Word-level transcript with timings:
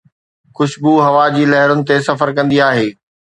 خوشبو 0.55 0.91
هوا 1.05 1.25
جي 1.35 1.43
لهرن 1.51 1.79
تي 1.87 1.97
سفر 2.07 2.29
ڪندي 2.37 2.57
آهي. 2.69 2.87